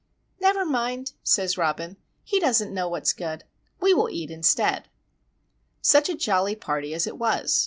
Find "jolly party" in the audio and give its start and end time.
6.17-6.95